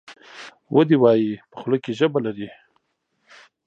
ودي 0.75 0.97
وایي! 1.01 1.31
په 1.49 1.55
خوله 1.61 1.77
کې 1.83 1.91
ژبه 1.99 2.19
لري. 2.25 2.49